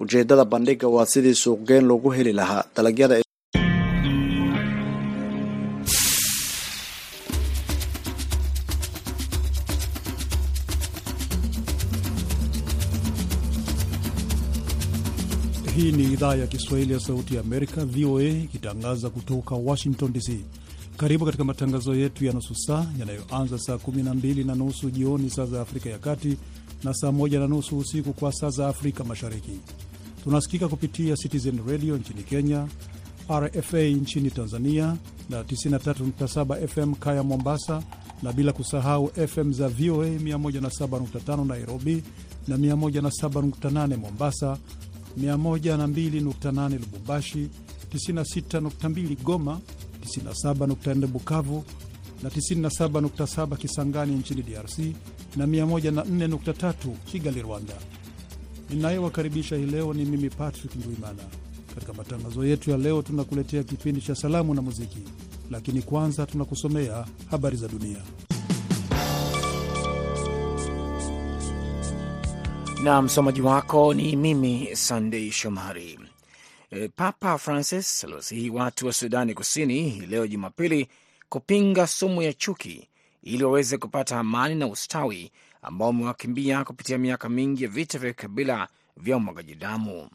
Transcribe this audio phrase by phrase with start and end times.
[0.00, 3.22] ujeedada bandhiga waa sidii suuqgeyn loogu heli lahaa dalagyada
[15.78, 20.30] Hii ni idhaa ya Kiswahili ya Sauti ya Amerika, VOA, ikitangaza kutoka Washington DC.
[20.96, 25.60] Karibu katika matangazo yetu ya nusu saa yanayoanza saa 12 na nusu jioni saa za
[25.60, 26.36] Afrika ya Kati
[26.84, 29.60] na saa moja na nusu usiku kwa saa za Afrika Mashariki.
[30.24, 32.68] Tunasikika kupitia Citizen Radio nchini Kenya,
[33.30, 34.96] RFA nchini Tanzania
[35.30, 37.82] na 93.7 FM Kaya Mombasa,
[38.22, 42.02] na bila kusahau FM za VOA 107.5 Nairobi
[42.48, 44.58] na 107.8 Mombasa,
[45.20, 47.48] 102.8 Lubumbashi,
[47.94, 49.60] 96.2 Goma,
[50.16, 51.64] 97.4 Bukavu
[52.22, 54.78] na 97.7 Kisangani nchini DRC
[55.36, 56.72] na 104.3
[57.04, 57.74] Kigali, Rwanda.
[58.70, 61.22] Ninayewakaribisha hii leo ni mimi Patrick Ndwimana.
[61.74, 64.98] Katika matangazo yetu ya leo, tunakuletea kipindi cha salamu na muziki,
[65.50, 68.02] lakini kwanza tunakusomea habari za dunia.
[72.82, 75.98] na msomaji wako ni mimi Sandei Shomari.
[76.70, 80.88] E, Papa Francis aliwasihi watu wa Sudani Kusini leo Jumapili
[81.28, 82.88] kupinga sumu ya chuki
[83.22, 88.68] ili waweze kupata amani na ustawi ambao wamewakimbia kupitia miaka mingi ya vita vya kikabila
[88.96, 90.10] vya umwagaji damu.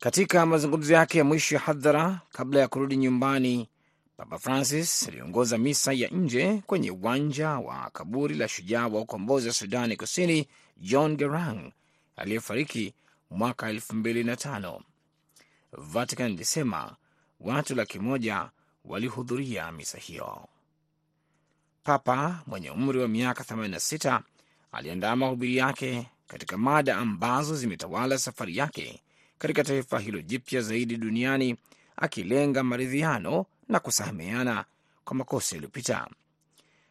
[0.00, 3.68] Katika mazungumzo yake ya mwisho ya hadhara kabla ya kurudi nyumbani,
[4.16, 9.54] Papa Francis aliongoza misa ya nje kwenye uwanja wa kaburi la shujaa wa ukombozi wa
[9.54, 11.72] Sudani Kusini John Garang
[12.16, 12.94] aliyefariki
[13.30, 14.82] mwaka elfu mbili na tano.
[15.72, 16.96] Vatican ilisema
[17.40, 18.50] watu laki moja
[18.88, 20.48] walihudhuria misa hiyo.
[21.82, 24.20] Papa mwenye umri wa miaka 86
[24.72, 29.02] aliandaa mahubiri yake katika mada ambazo zimetawala safari yake
[29.38, 31.56] katika taifa hilo jipya zaidi duniani,
[31.96, 34.64] akilenga maridhiano na kusameheana
[35.04, 36.08] kwa makosa yaliyopita.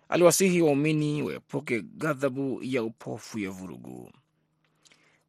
[0.10, 4.12] Aliwasihi waumini waepuke ghadhabu ya upofu ya vurugu.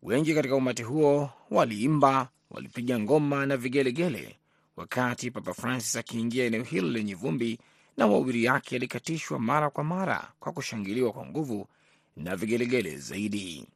[0.03, 4.38] Wengi katika umati huo waliimba, walipiga ngoma na vigelegele
[4.78, 7.59] wakati Papa Francis akiingia eneo hilo lenye vumbi,
[7.97, 11.69] na mahubiri yake yalikatishwa mara kwa mara kwa kushangiliwa kwa nguvu
[12.16, 13.66] na vigelegele zaidi.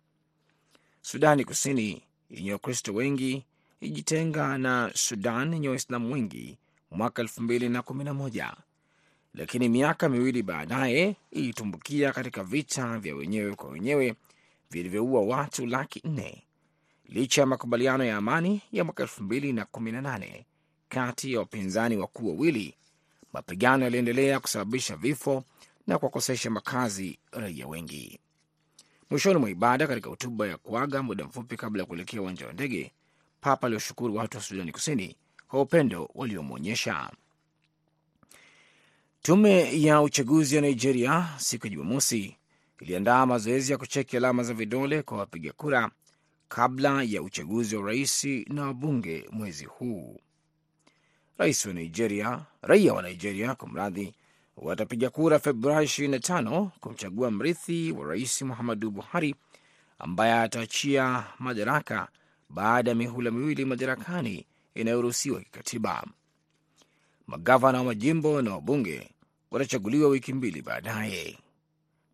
[1.01, 3.45] Sudani Kusini yenye Wakristo wengi
[3.81, 6.59] ijitenga na Sudan yenye Waislamu wengi
[6.91, 8.55] mwaka 2011
[9.35, 14.15] lakini miaka miwili baadaye ilitumbukia katika vita vya wenyewe kwa wenyewe
[14.71, 16.43] vilivyoua watu laki nne
[17.09, 20.45] licha ya makubaliano ya amani ya mwaka 2018
[20.93, 22.75] kati ya wapinzani wakuu wawili.
[23.33, 25.45] Mapigano yaliendelea kusababisha vifo
[25.87, 28.19] na kuwakosesha makazi raia wengi.
[29.11, 32.93] Mwishoni mwa ibada, katika hotuba ya kuaga muda mfupi kabla ya kuelekea uwanja wa ndege,
[33.41, 35.17] Papa aliwashukuru watu wa Sudani Kusini
[35.49, 37.11] kwa upendo waliomwonyesha.
[39.23, 42.37] Tume ya uchaguzi ya Nigeria siku ya Jumamosi
[42.81, 45.91] iliandaa mazoezi ya kucheki alama za vidole kwa wapiga kura
[46.49, 50.21] kabla ya uchaguzi wa rais na wabunge mwezi huu.
[51.43, 54.15] Rais wa Nigeria, raia wa Nigeria kwa mradhi,
[54.57, 59.35] watapiga kura Februari 25 kumchagua mrithi wa rais Muhammadu Buhari
[59.99, 62.09] ambaye ataachia madaraka
[62.51, 66.05] baada ya mihula miwili madarakani inayoruhusiwa kikatiba.
[67.27, 69.11] Magavana wa majimbo na wabunge
[69.51, 71.39] watachaguliwa wiki mbili baadaye.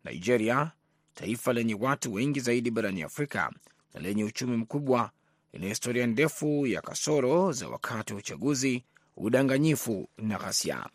[0.03, 0.71] Nigeria,
[1.15, 3.51] taifa lenye watu wengi zaidi barani Afrika
[3.93, 5.11] na lenye uchumi mkubwa,
[5.53, 8.83] lina historia ndefu ya kasoro za wakati wa uchaguzi,
[9.19, 10.85] udanganyifu na ghasia.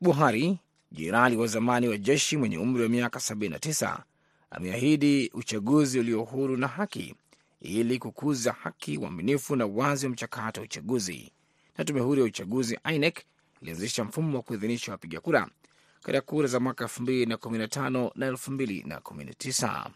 [0.00, 0.58] Buhari,
[0.92, 3.98] jenerali wa zamani wa jeshi mwenye umri wa miaka 79,
[4.50, 7.14] ameahidi uchaguzi ulio huru na haki
[7.60, 11.32] ili kukuza haki, uaminifu na uwazi wa mchakato wa uchaguzi
[11.78, 13.18] na tume huru ya uchaguzi INEC
[13.62, 15.48] ilianzisha mfumo wa kuidhinisha wapiga kura
[16.02, 19.86] katika kura za mwaka 2015 na 2019.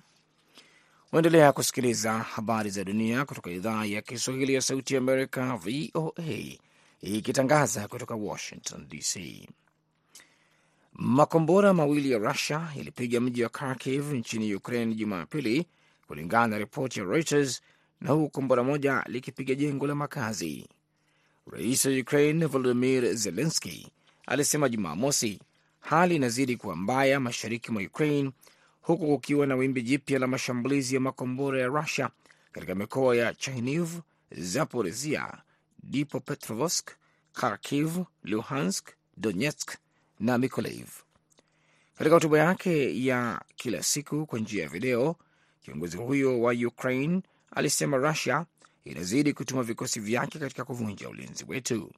[1.13, 6.59] Waendelea kusikiliza habari za dunia kutoka idhaa ya Kiswahili ya Sauti ya Amerika, VOA,
[7.05, 9.19] ikitangaza kutoka Washington DC.
[10.93, 15.67] Makombora mawili ya Rusia yalipiga mji wa Kharkiv nchini Ukraine Jumapili,
[16.07, 17.63] kulingana na ripoti ya Reuters,
[18.01, 20.69] na huku kombora moja likipiga jengo la makazi.
[21.53, 23.91] Rais wa Ukraine Volodimir Zelenski
[24.27, 25.41] alisema Jumamosi
[25.81, 28.31] hali inazidi kuwa mbaya mashariki mwa Ukraine,
[28.81, 32.11] huku kukiwa na wimbi jipya la mashambulizi ya makombora ya Rusia
[32.53, 33.89] katika mikoa ya Chernihiv,
[34.31, 35.33] Zaporizhia,
[35.91, 36.91] Dnipropetrovsk,
[37.33, 39.77] Kharkiv, Luhansk, Donetsk
[40.21, 40.89] na Mykolaiv.
[41.99, 45.17] Katika hotuba yake ya kila siku kwa njia ya video,
[45.63, 48.47] kiongozi huyo wa Ukraine alisema Rusia
[48.85, 51.93] inazidi kutuma vikosi vyake katika kuvunja ulinzi wetu.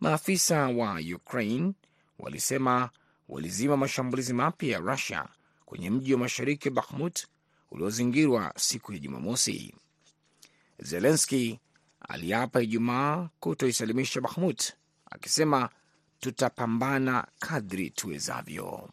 [0.00, 1.72] Maafisa wa Ukraine
[2.18, 2.90] walisema
[3.28, 5.28] walizima mashambulizi mapya ya Rusia
[5.64, 7.26] kwenye mji wa mashariki wa Bakhmut
[7.70, 9.74] uliozingirwa siku ya Jumamosi.
[10.78, 11.60] Zelenski
[12.10, 14.72] aliapa Ijumaa kutoisalimisha Bahmut,
[15.10, 15.68] akisema
[16.20, 18.90] tutapambana kadri tuwezavyo.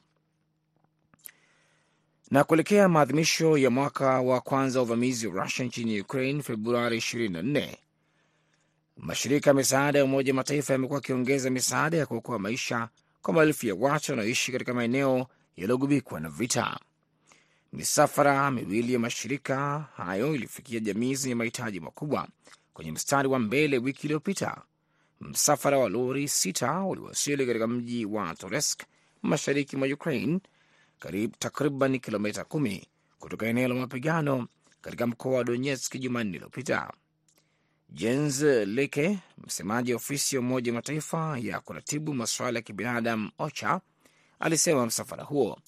[2.31, 7.75] Na kuelekea maadhimisho ya mwaka wa kwanza wa uvamizi wa Rusia nchini Ukraine Februari 24,
[8.97, 12.89] mashirika ya misaada ya Umoja Mataifa yamekuwa yakiongeza misaada ya kuokoa maisha
[13.21, 15.27] kwa maelfu ya watu wanaoishi katika maeneo
[15.57, 16.79] yaliyogubikwa na vita.
[17.73, 22.27] Misafara miwili ya mashirika hayo ilifikia jamii zenye mahitaji makubwa
[22.77, 24.61] kwenye mstari wa mbele wiki iliyopita.
[25.21, 28.83] Msafara wa lori sita uliwasili katika mji wa Toresk
[29.21, 30.39] mashariki mwa Ukraine,
[30.99, 32.87] karibu takriban kilomita kumi
[33.19, 34.47] kutoka eneo la mapigano
[34.81, 36.93] katika mkoa wa Donetsk Jumanne iliyopita.
[37.89, 43.81] Jens Leke, msemaji wa ofisi ya Umoja Mataifa ya kuratibu masuala ya kibinadamu OCHA,
[44.39, 45.59] alisema msafara huo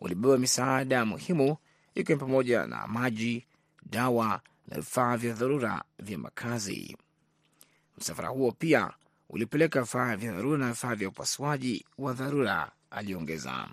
[0.00, 1.56] ulibeba misaada muhimu
[1.94, 3.46] ikiwa ni pamoja na maji,
[3.90, 6.96] dawa na vifaa vya dharura vya makazi.
[7.98, 8.90] Msafara huo pia
[9.30, 13.68] ulipeleka vifaa vya dharura na vifaa vya upasuaji wa dharura, aliongeza.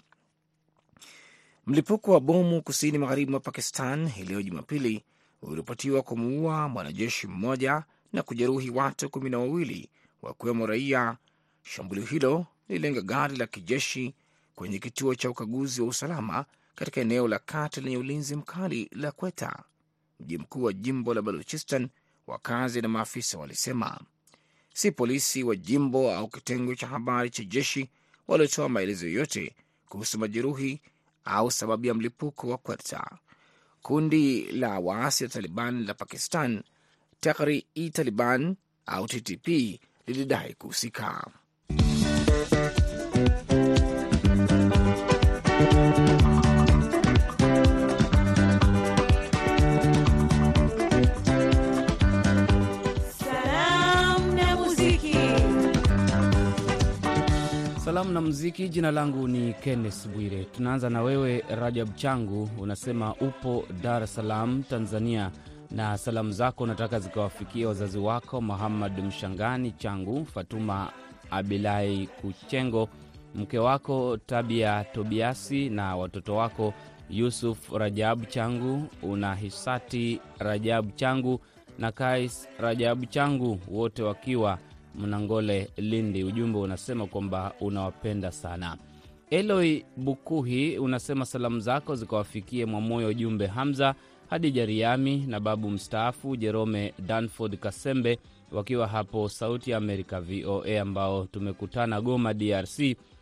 [1.68, 5.04] Mlipuko wa bomu kusini magharibi mwa Pakistan hii leo Jumapili
[5.42, 7.84] uliripotiwa kumuua mwanajeshi mmoja
[8.14, 9.90] na kujeruhi watu kumi na wawili
[10.22, 11.18] wakiwemo raia.
[11.64, 14.16] Shambulio hilo lililenga gari la kijeshi
[14.56, 16.46] kwenye kituo cha ukaguzi wa usalama
[16.76, 19.64] katika eneo la kati lenye ulinzi mkali la Kweta,
[20.22, 21.90] mji mkuu wa jimbo la Baluchistan.
[22.28, 24.00] Wakazi na maafisa walisema
[24.74, 27.90] si polisi wa jimbo au kitengo cha habari cha jeshi
[28.28, 29.56] waliotoa maelezo yoyote
[29.90, 30.82] kuhusu majeruhi
[31.26, 33.18] au sababu ya mlipuko wa Kweta.
[33.82, 36.64] Kundi la waasi la Taliban la Pakistan,
[37.20, 39.48] Tehri i Taliban au TTP,
[40.08, 41.32] lilidai kuhusika.
[57.92, 58.70] Salamu na muziki.
[58.70, 60.44] Jina langu ni Kenneth Bwire.
[60.44, 65.32] Tunaanza na wewe Rajab Changu, unasema upo Dar es Salaam, Tanzania,
[65.72, 70.92] na salamu zako unataka zikawafikia wazazi wako Muhammad Mshangani Changu, Fatuma
[71.32, 72.90] Abilai Kuchengo,
[73.36, 76.74] mke wako Tabia Tobiasi na watoto wako
[77.10, 81.40] Yusuf Rajabu Changu, una Hisati Rajabu Changu
[81.80, 84.58] na Kais Rajabu Changu, wote wakiwa
[84.96, 86.24] Mnangole, Lindi.
[86.24, 88.78] Ujumbe unasema kwamba unawapenda sana.
[89.30, 93.96] Eloi Bukuhi unasema salamu zako zikawafikie Mwamoyo Jumbe Hamza,
[94.30, 98.20] Hadija Riami na babu mstaafu Jerome Danford Kasembe
[98.52, 102.80] wakiwa hapo Sauti ya Amerika VOA, ambao tumekutana Goma, DRC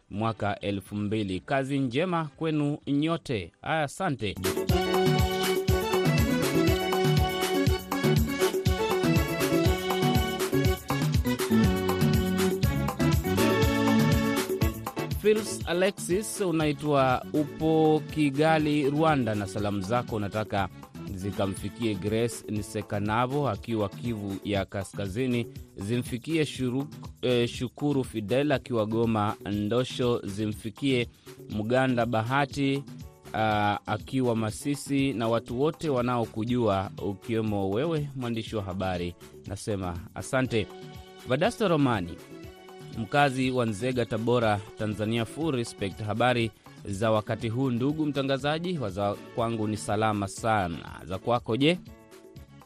[0.10, 1.39] mwaka elfu mbili.
[1.39, 3.51] Kazi njema kwenu nyote.
[3.62, 4.36] Aya, asante.
[15.21, 20.69] Fils Alexis unaitwa upo Kigali, Rwanda, na salamu zako unataka
[21.16, 26.88] zikamfikie Grace Nsekanabo akiwa Kivu ya Kaskazini, zimfikie shuru,
[27.22, 31.08] eh, Shukuru Fidel akiwa Goma Ndosho, zimfikie
[31.50, 32.84] Mganda Bahati
[33.34, 33.36] Uh,
[33.86, 39.15] akiwa Masisi na watu wote wanaokujua ukiwemo wewe mwandishi wa habari.
[39.48, 40.67] Nasema asante.
[41.27, 42.17] Vadasto Romani
[42.98, 45.25] mkazi wa Nzega, Tabora, Tanzania.
[45.25, 46.01] Full respect.
[46.01, 46.51] Habari
[46.86, 51.79] za wakati huu ndugu mtangazaji, waza kwangu ni salama sana, za kwako je?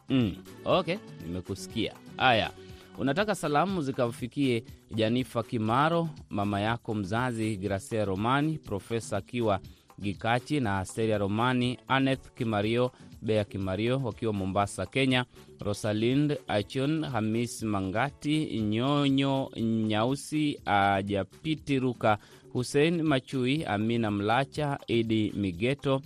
[0.08, 1.92] Mm, okay, nimekusikia.
[2.16, 2.50] Haya,
[2.98, 4.64] unataka salamu zikamfikie
[4.94, 9.60] Janifa Kimaro, mama yako mzazi Gracia Romani, Profesa akiwa
[10.00, 12.90] Gikachi na Asteria Romani, Aneth Kimario,
[13.24, 15.24] Bea Kimario wakiwa Mombasa, Kenya,
[15.60, 22.18] Rosalind Achon, Hamis Mangati, Nyonyo Nyausi, Ajapiti Ruka,
[22.52, 26.02] Hussein Machui, Amina Mlacha, Idi Migeto,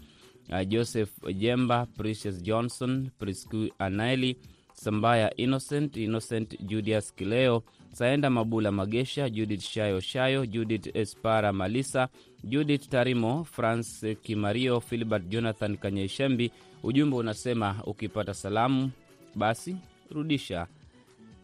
[0.69, 4.37] Joseph Jemba, Precious Johnson, Priscu Anaeli,
[4.75, 12.09] Sambaya Innocent, Innocent Julius Kileo, Saenda Mabula Magesha, Judith Shayo Shayo, Judith Espara Malisa,
[12.45, 16.51] Judith Tarimo, France Kimario, Filbert Jonathan Kanyeishembi.
[16.83, 18.91] Ujumbe unasema ukipata salamu
[19.35, 19.77] basi
[20.11, 20.67] rudisha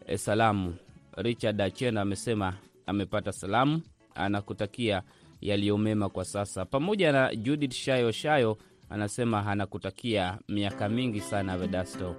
[0.07, 0.75] e, salamu.
[1.17, 2.53] Richard Achena amesema
[2.85, 3.81] amepata salamu,
[4.15, 5.01] anakutakia
[5.41, 8.57] yaliyomema kwa sasa, pamoja na Judith Shayo Shayo
[8.89, 12.15] anasema anakutakia miaka mingi sana Vedasto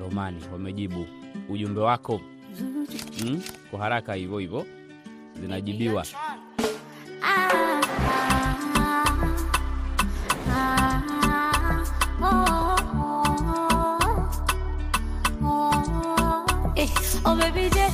[0.00, 1.06] Romani wamejibu
[1.48, 2.20] ujumbe wako.
[3.24, 4.66] Mm, kwa haraka hivyo hivyo
[5.40, 6.06] zinajibiwa.
[17.22, 17.88] Oh baby J,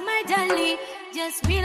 [0.00, 0.22] my
[1.14, 1.60] just be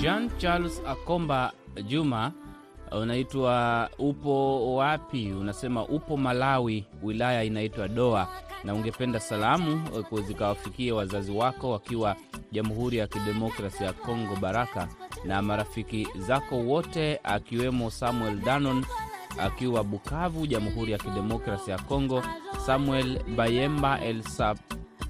[0.00, 1.52] Jean Charles Akomba
[1.88, 2.43] Juma
[3.00, 5.32] unaitwa upo wapi?
[5.32, 8.28] Unasema upo Malawi, wilaya inaitwa Doa,
[8.64, 12.16] na ungependa salamu zikawafikia zikawafikie wazazi wako wakiwa
[12.52, 14.88] Jamhuri ya Kidemokrasi ya Kongo Baraka,
[15.24, 18.84] na marafiki zako wote akiwemo Samuel Danon
[19.38, 22.22] akiwa Bukavu, Jamhuri ya Kidemokrasi ya Kongo,
[22.66, 24.58] Samuel Bayemba Elsap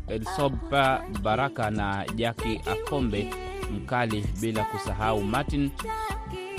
[0.09, 3.31] Elsopa Baraka na Jaki Akombe
[3.73, 5.71] Mkali, bila kusahau Martin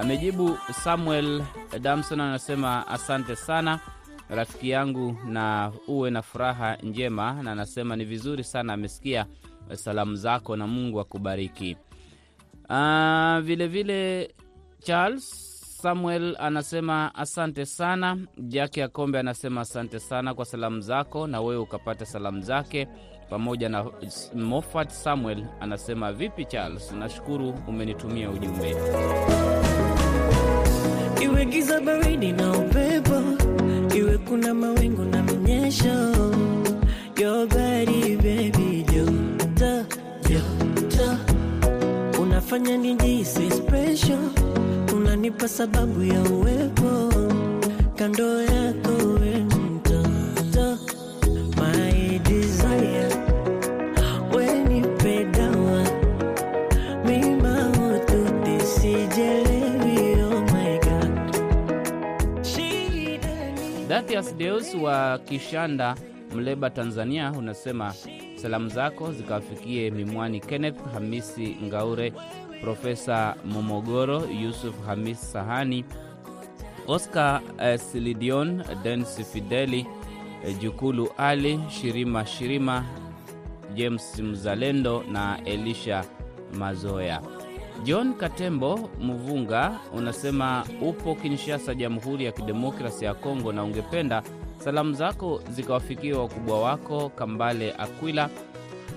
[0.00, 0.58] amejibu.
[0.72, 1.42] Samuel
[1.80, 3.80] Damson anasema asante sana
[4.28, 9.26] rafiki yangu, na uwe na furaha njema, na anasema ni vizuri sana, amesikia
[9.74, 11.76] salamu zako na Mungu akubariki.
[12.68, 14.34] Vilevile vile vile
[14.82, 15.50] Charles
[15.82, 18.18] Samuel anasema asante sana.
[18.38, 22.88] Jaki Akombe anasema asante sana kwa salamu zako, na wewe ukapata salamu zake
[23.30, 23.86] pamoja na
[24.34, 28.76] Moffat Samuel anasema vipi Charles, nashukuru umenitumia ujumbe.
[31.84, 33.22] Baridi na upepo,
[33.96, 35.96] iwe kuna mawingu na minyesho,
[37.18, 39.84] your body baby, joto
[40.28, 41.16] joto,
[42.22, 44.18] unafanya nijihisi special,
[44.96, 47.12] unanipa sababu ya uwepo.
[47.96, 48.92] Kando yako,
[64.10, 65.94] ni Datias Deus wa Kishanda,
[66.34, 67.94] Mleba, Tanzania, unasema
[68.34, 72.12] salamu zako zikawafikie Mimwani Kenneth, Hamisi Ngaure,
[72.60, 75.84] Profesa Momogoro, Yusuf Hamis Sahani,
[76.86, 79.86] Oscar eh, Silidion, Denis Fideli,
[80.44, 82.84] eh, Jukulu Ali, Shirima Shirima,
[83.74, 86.04] James Mzalendo na Elisha
[86.58, 87.39] Mazoya.
[87.84, 94.22] John Katembo Mvunga unasema upo Kinshasa, Jamhuri ya Kidemokrasi ya Kongo, na ungependa
[94.58, 98.28] salamu zako zikawafikia wakubwa wako Kambale Akwila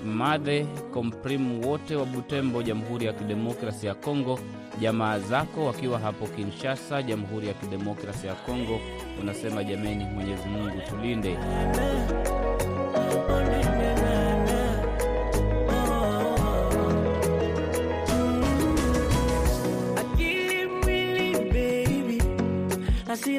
[0.05, 4.39] Madhe Komprimu wote wa Butembo, Jamhuri ya Kidemokrasi ya Kongo,
[4.81, 8.79] jamaa zako wakiwa hapo Kinshasa, Jamhuri ya Kidemokrasi ya Kongo.
[9.21, 11.37] Unasema jameni, Mwenyezi Mungu tulinde.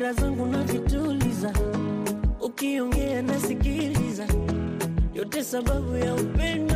[0.04, 1.52] Hasira zangu navituliza,
[2.40, 4.26] ukiongea nasikiliza,
[5.14, 6.74] yote sababu ya upendo.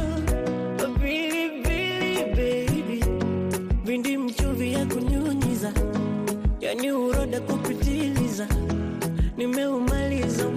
[1.03, 3.05] Pilipili baby,
[3.85, 5.73] vindi mchuvi ya kunyunyiza,
[6.61, 8.47] yani uroda kupitiliza,
[9.37, 10.49] nimeumaliza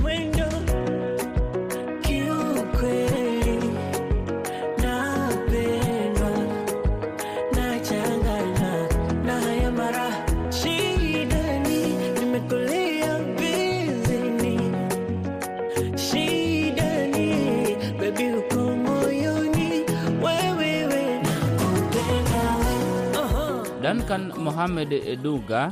[24.51, 24.91] Mohamed
[25.23, 25.71] Duga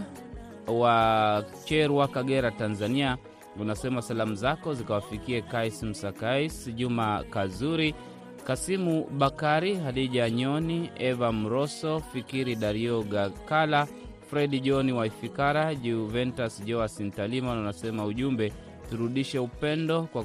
[0.67, 3.17] wa Cherwa, Kagera, Tanzania,
[3.59, 7.95] unasema salamu zako zikawafikie Kais Msakais, Juma Kazuri,
[8.43, 13.88] Kasimu Bakari, Hadija Nyoni, Eva Mroso, Fikiri Dario Gakala,
[14.29, 17.51] Fredi Johni Waifikara, Juventus Joas Ntalima.
[17.51, 18.53] Unasema ujumbe
[18.89, 20.24] turudishe upendo kwa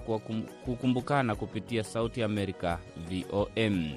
[0.64, 3.90] kukumbukana kupitia Sauti Amerika VOM.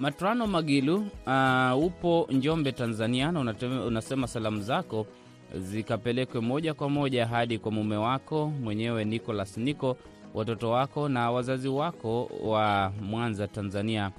[0.00, 3.40] Matrano Magilu uh, upo Njombe, Tanzania, na
[3.86, 5.06] unasema salamu zako
[5.54, 9.96] zikapelekwe moja kwa moja hadi kwa mume wako mwenyewe Nicolas Nico,
[10.34, 14.10] watoto wako na wazazi wako wa Mwanza, Tanzania.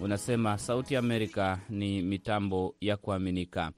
[0.00, 3.70] Unasema Sauti Amerika ni mitambo ya kuaminika.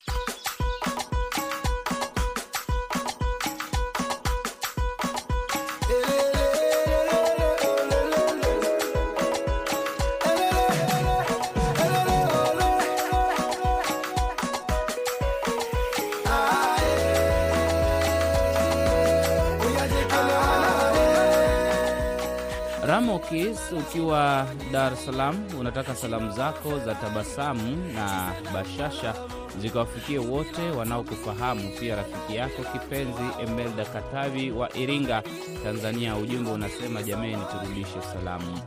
[23.30, 29.14] Ramokis ukiwa Dar es Salaam, unataka salamu zako za tabasamu na bashasha
[29.60, 35.22] zikawafikie wote wanaokufahamu, pia rafiki yako kipenzi Emelda Katavi wa Iringa,
[35.64, 36.16] Tanzania.
[36.16, 38.58] Ujumbe unasema jameni, turudishe salamu.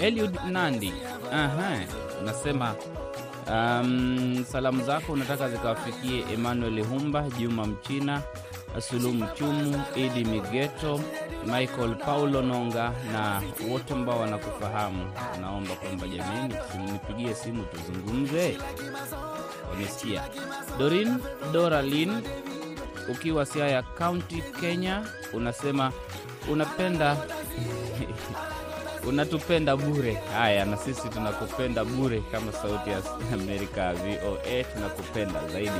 [0.00, 0.92] Eliud Nandi,
[1.32, 1.78] aha,
[2.22, 2.74] unasema
[3.50, 8.22] um, salamu zako unataka zikawafikie Emmanuel Humba, Juma Mchina,
[8.80, 11.00] Sulumu Chumu, Idi Migeto,
[11.46, 15.06] Michael Paulo Nonga na wote ambao wanakufahamu.
[15.40, 16.54] Naomba kwamba jamani,
[16.92, 18.58] nipigie simu tuzungumze.
[19.70, 20.22] Wamesikia.
[20.78, 21.16] Dorin
[21.52, 22.22] Doralin
[23.08, 25.92] ukiwa Siaya County, Kenya, unasema
[26.52, 27.16] unapenda
[29.08, 30.14] unatupenda bure.
[30.36, 33.02] Haya, na sisi tunakupenda bure kama Sauti ya
[33.34, 35.70] Amerika VOA, tunakupenda zaidi.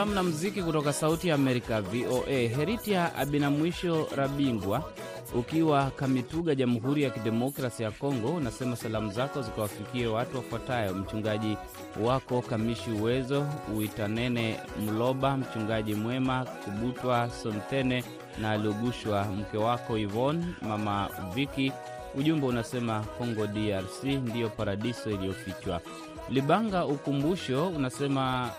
[0.00, 2.30] Salamu na mziki kutoka Sauti ya Amerika VOA.
[2.56, 4.92] Heritia Abinamwisho Rabingwa
[5.34, 11.56] ukiwa Kamituga, Jamhuri ya Kidemokrasi ya Kongo, unasema salamu zako zikawafikie watu wafuatayo: mchungaji
[12.04, 18.04] wako Kamishi Uwezo, Uitanene Mloba, mchungaji mwema Kubutwa Sontene
[18.40, 21.72] na Lugushwa, mke wako Ivon, mama Viki.
[22.14, 25.80] Ujumbe unasema Kongo DRC ndiyo paradiso iliyofichwa.
[26.28, 28.50] Libanga Ukumbusho unasema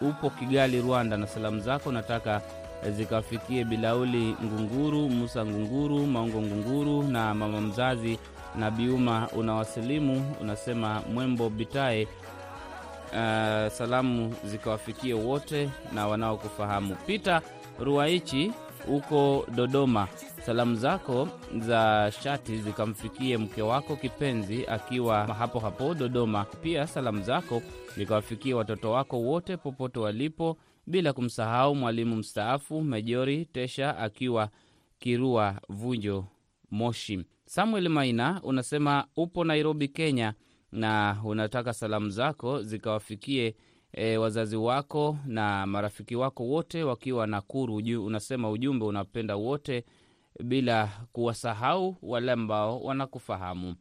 [0.00, 2.42] uh, upo Kigali, Rwanda, na salamu zako nataka
[2.96, 8.18] zikawafikie Bilauli Ngunguru, Musa Ngunguru, Maungo Ngunguru na mama mzazi
[8.56, 9.28] na Biuma.
[9.36, 12.08] Unawasilimu unasema Mwembo Bitae.
[13.12, 16.96] Uh, salamu zikawafikie wote na wanaokufahamu.
[17.06, 17.42] Peter
[17.80, 18.52] Ruaichi
[18.88, 20.08] huko Dodoma,
[20.46, 26.44] salamu zako za shati zikamfikie mke wako kipenzi akiwa hapo hapo Dodoma.
[26.44, 27.62] Pia salamu zako
[27.96, 34.48] zikawafikie watoto wako wote popote walipo, bila kumsahau mwalimu mstaafu Mejori Tesha akiwa
[34.98, 36.24] Kirua Vunjo,
[36.70, 37.24] Moshi.
[37.46, 40.34] Samuel Maina unasema upo Nairobi, Kenya,
[40.72, 43.54] na unataka salamu zako zikawafikie
[43.92, 47.76] E, wazazi wako na marafiki wako wote wakiwa Nakuru.
[48.04, 49.84] Unasema ujumbe unapenda wote
[50.44, 53.74] bila kuwasahau wale ambao wanakufahamu.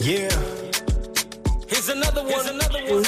[0.00, 0.32] Yeah.
[1.68, 2.48] Here's another one.
[2.50, 3.04] Another one.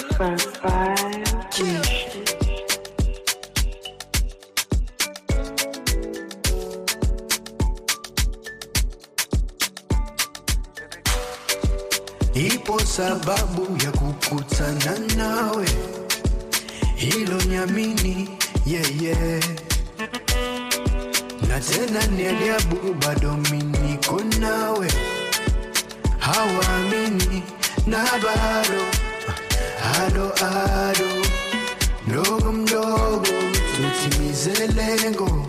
[12.64, 15.66] Ipo sababu ya kukutana nawe,
[16.96, 18.28] hilo niamini,
[18.66, 19.44] yeah, yeah.
[21.48, 24.92] Na tena ni ajabu bado miniko nawe,
[26.18, 27.42] hawaamini
[27.86, 28.82] na bado
[29.96, 31.26] ado ado.
[32.06, 33.26] Mdogo mdogo
[33.76, 35.46] tutimize lengo.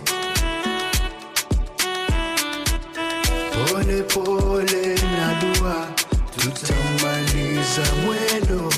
[3.69, 5.87] Pole pole na dua
[6.51, 8.69] tutamaliza mwendo.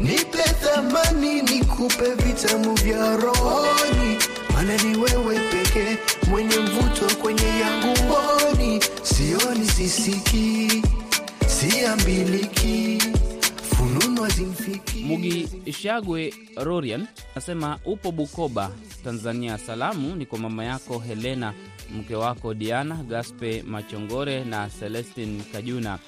[0.00, 4.18] Nipe thamani nikupe vitamu vya rohoni.
[4.54, 5.96] Maana ni wewe pekee
[6.30, 8.80] mwenye mvuto kwenye yangu mboni.
[9.02, 10.82] Sioni sisiki
[11.46, 12.91] siambiliki
[15.04, 18.70] Mugi Shagwe Rorian anasema upo Bukoba,
[19.04, 19.58] Tanzania.
[19.58, 21.54] Salamu ni kwa mama yako Helena,
[21.98, 25.98] mke wako Diana Gaspe Machongore na Celestin Kajuna.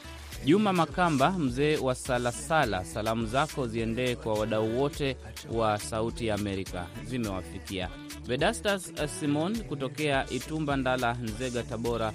[0.44, 5.16] Juma Makamba, mzee wa Salasala, salamu zako ziendee kwa wadau wote
[5.53, 7.88] wa Sauti ya Amerika, zimewafikia.
[8.27, 12.12] Vedastas Simon kutokea Itumba, Ndala, Nzega, Tabora,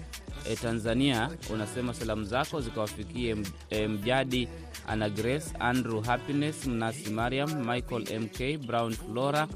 [0.50, 3.36] e, Tanzania, unasema salamu zako zikawafikie
[3.70, 4.48] e, Mjadi
[4.88, 9.48] Ana Grace, Andrew Happiness, Mnasi Mariam, Michael MK, Brown Flora,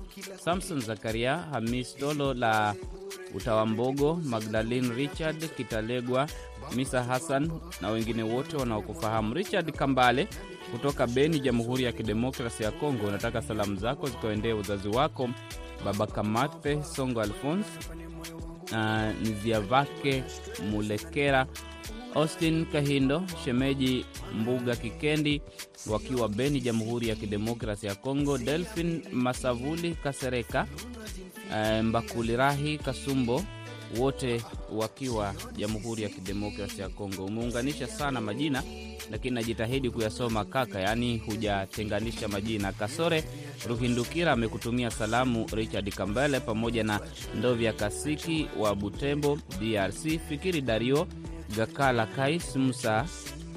[0.44, 2.76] Samson Zakaria, Hamis Tolo la
[3.36, 6.28] Utawambogo, Magdalene Richard Kitalegwa,
[6.76, 9.34] Misa Hassan na wengine wote wanaokufahamu.
[9.34, 10.28] Richard Kambale
[10.72, 15.30] kutoka Beni, Jamhuri ya Kidemokrasi ya Kongo, unataka salamu zako zikaendee uzazi wako
[15.86, 17.70] Baba Kamathe Songo Alphonse
[18.72, 20.24] na Niziavake
[20.72, 21.48] Mulekera,
[22.16, 25.42] Austin Kahindo, shemeji Mbuga Kikendi
[25.88, 30.68] wakiwa Beni, Jamhuri ya Kidemokrasi ya Kongo, Delphin Masavuli Kasereka,
[31.52, 33.44] uh, Mbakulirahi Kasumbo,
[34.00, 37.26] wote wakiwa Jamhuri ya Kidemokrasi ya Kongo.
[37.26, 38.64] Umeunganisha sana majina,
[39.12, 42.72] lakini najitahidi kuyasoma kaka, yaani hujatenganisha majina.
[42.72, 43.24] Kasore
[43.68, 47.00] Ruhindukira amekutumia salamu Richard Kambale pamoja na
[47.36, 51.08] Ndovya Kasiki wa Butembo, DRC, Fikiri Dario
[51.58, 53.06] Gakala, Kais Musa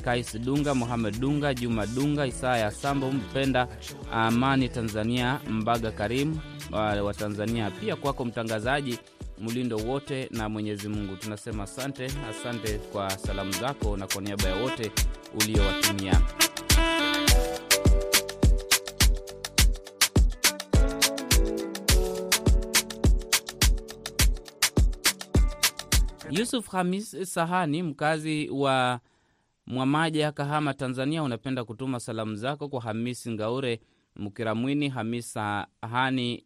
[0.05, 3.69] Kais Dunga, Mohamed Dunga, Juma Dunga, Isaya Sambo, Mpenda
[4.13, 6.39] Amani Tanzania, Mbaga Karim
[6.73, 7.71] wa wa Tanzania.
[7.71, 8.99] Pia kwako mtangazaji
[9.39, 14.57] mlindo wote na Mwenyezi Mungu tunasema asante, asante kwa salamu zako na kwa niaba ya
[14.57, 14.93] wote
[15.41, 16.21] uliowatumia.
[26.31, 29.01] Yusuf Hamis Sahani, mkazi wa
[29.67, 33.81] Mwamaja, Kahama, Tanzania, unapenda kutuma salamu zako kwa Hamisi Ngaure
[34.17, 36.45] Mkiramwini, Hamis Sahani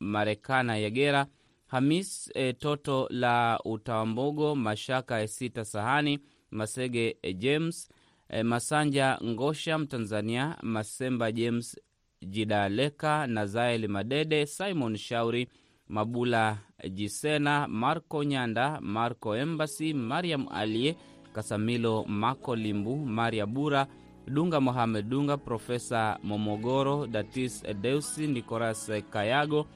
[0.00, 1.26] Marekana Yegera,
[1.72, 6.18] Hamis e, Toto la Utawambogo, Mashaka Esita Sahani,
[6.50, 7.88] Masege e, James
[8.28, 11.80] e, Masanja Ngosha Mtanzania, Masemba James
[12.22, 15.48] Jidaleka, Nazaeli Madede, Simon Shauri,
[15.88, 16.58] Mabula
[16.90, 20.96] Jisena, Marco Nyanda, Marco Embassy, Mariam Alie
[21.34, 23.86] Kasamilo, Mako Limbu, Maria Bura,
[24.28, 29.66] Dunga Mohamed Dunga, Profesa Momogoro, Datis Deusi, Nicolas Kayago,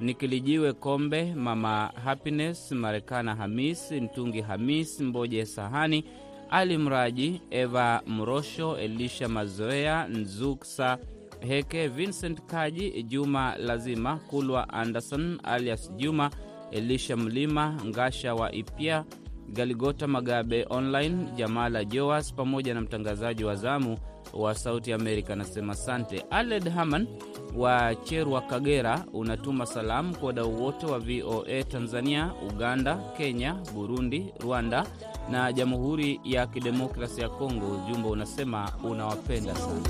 [0.00, 6.04] Nikilijiwe Kombe, Mama Happiness, Marekana Hamis, Ntungi Hamis, Mboje Sahani,
[6.50, 10.98] Ali Mraji, Eva Mrosho, Elisha Mazoea, Nzuksa
[11.40, 16.30] Heke, Vincent Kaji, Juma Lazima, Kulwa Anderson alias Juma,
[16.70, 19.04] Elisha Mlima, Ngasha wa Ipya,
[19.48, 23.98] Galigota Magabe Online, Jamala Joas pamoja na mtangazaji wa zamu
[24.32, 26.24] wa Sauti Amerika anasema sante.
[26.30, 27.06] Aled Haman
[27.56, 34.86] wa Cherwa, Kagera, unatuma salamu kwa wadau wote wa VOA Tanzania, Uganda, Kenya, Burundi, Rwanda
[35.30, 37.66] na Jamhuri ya Kidemokrasi ya Kongo.
[37.66, 39.80] Ujumbe unasema unawapenda sana.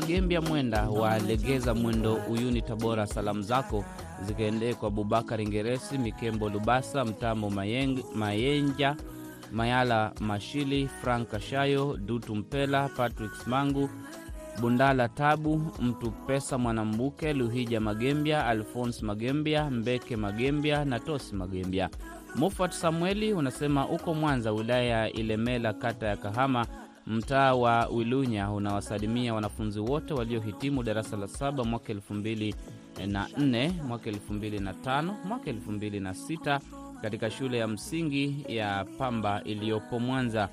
[0.00, 3.06] Magembya Mwenda wa Legeza Mwendo, Uyuni, Tabora.
[3.06, 3.84] Salamu zako
[4.22, 7.04] zikaendee kwa Abubakar Ngeresi, Mikembo Lubasa,
[7.50, 8.96] Mayeng, Mayenja,
[9.52, 13.90] Mayala Mashili, Frank Kashayo, Dutu Mpela, Patrick Smangu,
[14.60, 21.90] Bundala Tabu, Mtu Pesa Mwanambuke, Luhija Magembya, Alphonse Magembya, Mbeke Magembya na Tosi Magembya.
[22.36, 26.66] Mufat Samueli unasema uko Mwanza, wilaya ya Ilemela, kata ya Kahama.
[27.06, 32.54] Mtaa wa Wilunya unawasalimia wanafunzi wote waliohitimu darasa la saba mwaka elfu mbili
[33.06, 36.60] na nne mwaka elfu mbili na tano mwaka elfu mbili na sita
[37.02, 40.48] katika shule ya msingi ya Pamba iliyopo Mwanza.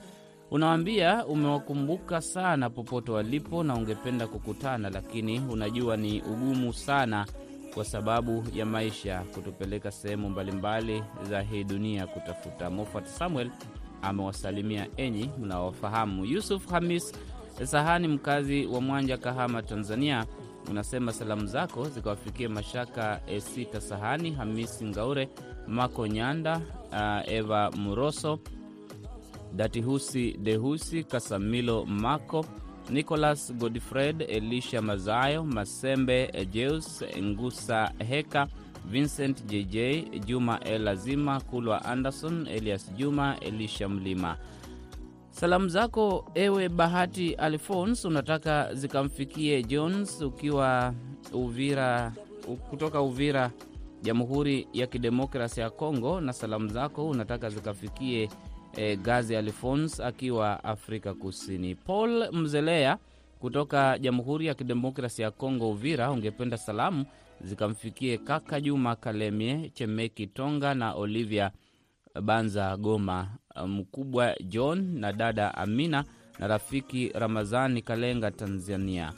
[0.51, 7.25] Unawaambia umewakumbuka sana popote walipo na ungependa kukutana, lakini unajua ni ugumu sana
[7.73, 12.69] kwa sababu ya maisha kutupeleka sehemu mbalimbali za hii dunia kutafuta.
[12.69, 13.49] Mofat Samuel
[14.01, 16.25] amewasalimia enyi mnaofahamu.
[16.25, 17.13] Yusuf Hamis
[17.63, 20.25] Sahani, mkazi wa Mwanja, Kahama, Tanzania,
[20.69, 25.29] unasema salamu zako zikawafikia Mashaka Esita Sahani, Hamisi Ngaure,
[25.67, 28.39] Mako Nyanda, uh, Eva Muroso,
[29.55, 32.45] Datihusi Dehusi, Kasamilo Mako,
[32.89, 38.47] Nicolas Godfred, Elisha Mazayo, Masembe Jeus, Ngusa Heka,
[38.91, 39.77] Vincent JJ,
[40.25, 44.37] Juma El Azima, Kulwa Anderson, Elias Juma, Elisha Mlima.
[45.31, 50.93] Salamu zako ewe Bahati Alfons unataka zikamfikie Jones ukiwa
[51.33, 52.13] Uvira,
[52.69, 53.51] kutoka Uvira,
[54.01, 58.29] Jamhuri ya Kidemokrasi ya Kongo, na salamu zako unataka zikafikie
[58.75, 61.75] e, Gazi Alfons akiwa Afrika Kusini.
[61.75, 62.97] Paul Mzelea
[63.39, 67.05] kutoka Jamhuri ya Kidemokrasi ya Kongo, Uvira, ungependa salamu
[67.41, 71.51] zikamfikie kaka Juma Kalemie Chemeki Tonga na Olivia
[72.21, 73.27] Banza Goma,
[73.67, 76.03] mkubwa John na dada Amina
[76.39, 79.13] na rafiki Ramazani Kalenga Tanzania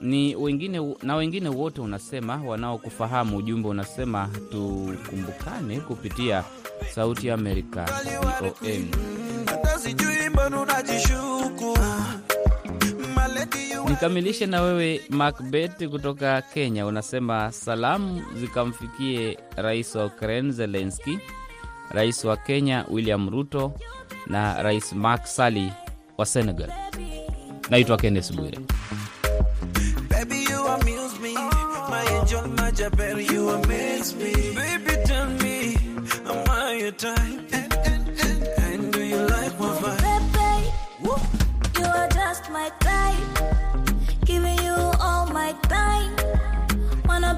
[0.00, 3.36] ni wengine na wengine wote unasema wanaokufahamu.
[3.36, 6.44] Ujumbe unasema tukumbukane kupitia
[6.94, 7.84] Sauti ya Amerika
[8.40, 8.90] VOM.
[13.90, 21.18] Nikamilishe na wewe Macbeth kutoka Kenya, unasema salamu zikamfikie rais wa Ukraine Zelenski,
[21.90, 23.72] rais wa Kenya William Ruto
[24.26, 25.70] na rais Macky Sall
[26.18, 26.72] wa Senegal.
[27.70, 28.58] Naitwa Kennes Bwire.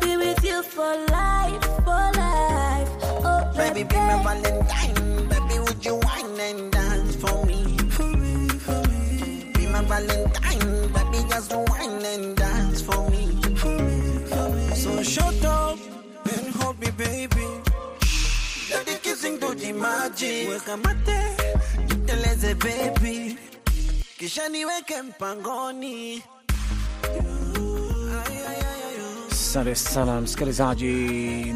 [0.03, 2.89] Be with you for life, for life,
[3.25, 5.29] oh baby, be my Valentine.
[5.29, 7.77] Baby, would you wine and dance for me?
[7.91, 9.53] For me, for me.
[9.55, 10.93] Be my Valentine.
[10.93, 13.41] Baby, just wine and dance for me.
[13.57, 14.75] For me, for me.
[14.75, 15.79] So shut up
[16.35, 17.47] and hold me, baby.
[18.71, 20.49] Let the kissing do the magic.
[20.49, 21.37] Weka mate,
[21.89, 23.39] niteleze baby.
[24.19, 26.23] Kisha niweke mpangoni.
[29.53, 30.87] Asante sana msikilizaji,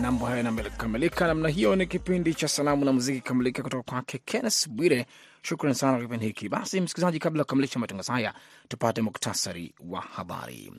[0.02, 1.76] mambo hayo yanakamilika namna hiyo.
[1.76, 5.06] Ni kipindi cha salamu na muziki kamilika kutoka kwake Kennes Bwire.
[5.42, 6.48] Shukran sana kwa kipindi hiki.
[6.48, 8.35] Basi msikilizaji, kabla ya kukamilisha matangazo haya,
[8.68, 10.72] tupate muktasari wa habari.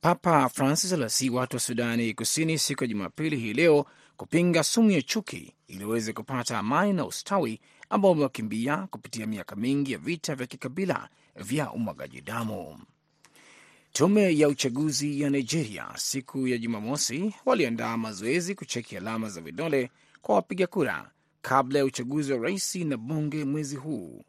[0.00, 5.02] Papa Francis aliwasihi watu wa Sudani Kusini siku ya Jumapili hii leo kupinga sumu ya
[5.02, 10.46] chuki ili waweze kupata amani na ustawi ambao umewakimbia kupitia miaka mingi ya vita vya
[10.46, 12.78] kikabila vya umwagaji damu.
[13.96, 19.90] Tume ya uchaguzi ya Nigeria siku ya Jumamosi waliandaa mazoezi kucheki alama za vidole
[20.22, 21.10] kwa wapiga kura
[21.42, 24.24] kabla ya uchaguzi wa rais na bunge mwezi huu.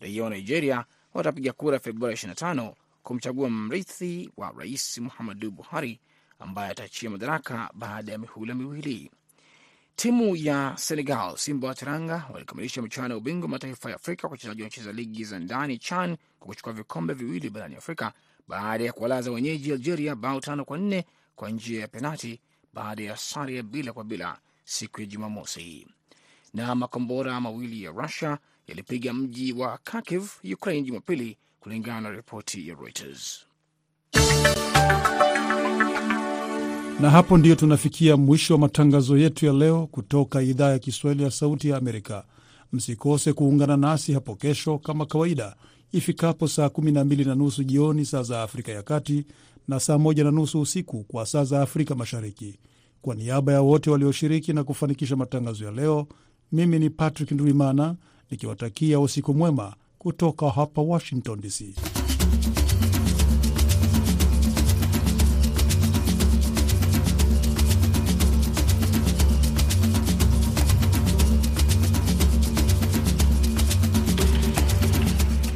[0.00, 6.00] Raia wa Nigeria watapiga kura Februari 25 kumchagua mrithi wa rais Muhammadu Buhari
[6.38, 9.10] ambaye ataachia madaraka baada ya mihula miwili.
[9.96, 14.62] Timu ya Senegal, Simba wa Teranga, walikamilisha michuano ya ubingwa mataifa ya Afrika kwa wachezaji
[14.62, 18.12] wanacheza ligi za ndani CHAN kwa kuchukua vikombe viwili barani Afrika
[18.48, 21.04] baada ya kuwalaza wenyeji Algeria bao tano kwa nne
[21.36, 22.40] kwa njia ya penati
[22.74, 25.86] baada ya sare ya bila kwa bila siku ya Jumamosi.
[26.54, 32.74] Na makombora mawili ya Russia yalipiga mji wa Kharkiv, Ukraine, Jumapili, kulingana na ripoti ya
[32.74, 33.44] Reuters.
[37.00, 41.30] Na hapo ndiyo tunafikia mwisho wa matangazo yetu ya leo kutoka idhaa ya Kiswahili ya
[41.30, 42.24] Sauti ya Amerika.
[42.72, 45.56] Msikose kuungana nasi hapo kesho kama kawaida
[45.92, 49.24] ifikapo saa 12 na nusu jioni saa za Afrika ya Kati
[49.68, 52.58] na saa 1 na nusu usiku kwa saa za Afrika Mashariki.
[53.02, 56.06] Kwa niaba ya wote walioshiriki na kufanikisha matangazo ya leo,
[56.52, 57.96] mimi ni Patrick Ndwimana
[58.30, 61.74] nikiwatakia usiku mwema kutoka hapa Washington DC.